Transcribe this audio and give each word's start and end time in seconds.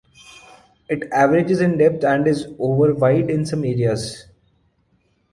It 0.89 1.03
averages 1.11 1.61
in 1.61 1.77
depth 1.77 2.03
and 2.03 2.25
is 2.27 2.47
over 2.57 2.95
wide 2.95 3.29
in 3.29 3.45
some 3.45 3.63
areas. 3.63 4.25